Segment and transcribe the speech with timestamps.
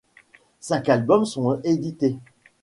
[0.59, 2.17] Cinq albums sont édités.